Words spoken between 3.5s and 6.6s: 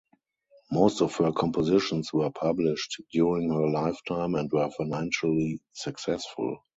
her lifetime and were financially successful.